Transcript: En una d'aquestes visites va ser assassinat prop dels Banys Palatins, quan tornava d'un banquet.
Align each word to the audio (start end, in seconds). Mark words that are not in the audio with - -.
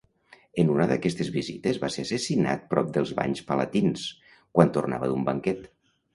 En 0.61 0.69
una 0.75 0.85
d'aquestes 0.91 1.29
visites 1.35 1.79
va 1.83 1.89
ser 1.97 2.05
assassinat 2.07 2.65
prop 2.73 2.91
dels 2.97 3.13
Banys 3.21 3.45
Palatins, 3.53 4.09
quan 4.59 4.75
tornava 4.81 5.13
d'un 5.15 5.31
banquet. 5.31 5.65